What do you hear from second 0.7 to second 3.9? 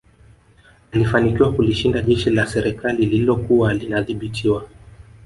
Alifanikiwa kulishinda jeshi la serikali lililokuwa